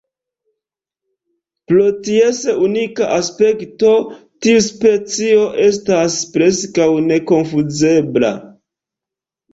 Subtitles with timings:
[1.71, 3.91] Pro ties unika aspekto,
[4.47, 8.37] tiu specio estas preskaŭ nekonfuzebla.